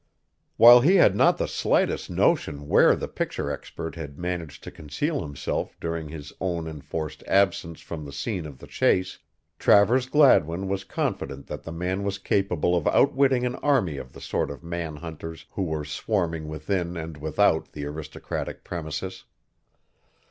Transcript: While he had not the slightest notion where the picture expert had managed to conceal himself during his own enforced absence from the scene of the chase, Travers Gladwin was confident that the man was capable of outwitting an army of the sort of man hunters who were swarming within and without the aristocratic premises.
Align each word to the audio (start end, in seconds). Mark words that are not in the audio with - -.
While 0.57 0.81
he 0.81 0.95
had 0.95 1.15
not 1.15 1.37
the 1.37 1.47
slightest 1.47 2.09
notion 2.09 2.67
where 2.67 2.95
the 2.95 3.07
picture 3.07 3.51
expert 3.51 3.93
had 3.93 4.17
managed 4.17 4.63
to 4.63 4.71
conceal 4.71 5.21
himself 5.21 5.79
during 5.79 6.09
his 6.09 6.33
own 6.41 6.67
enforced 6.67 7.23
absence 7.27 7.81
from 7.81 8.03
the 8.03 8.11
scene 8.11 8.47
of 8.47 8.57
the 8.57 8.65
chase, 8.65 9.19
Travers 9.59 10.07
Gladwin 10.07 10.67
was 10.67 10.83
confident 10.85 11.45
that 11.45 11.61
the 11.61 11.71
man 11.71 12.03
was 12.03 12.17
capable 12.17 12.75
of 12.75 12.87
outwitting 12.87 13.45
an 13.45 13.57
army 13.57 13.97
of 13.97 14.13
the 14.13 14.21
sort 14.21 14.49
of 14.49 14.63
man 14.63 14.95
hunters 14.95 15.45
who 15.51 15.61
were 15.65 15.85
swarming 15.85 16.47
within 16.47 16.97
and 16.97 17.17
without 17.17 17.71
the 17.73 17.85
aristocratic 17.85 18.63
premises. 18.63 19.25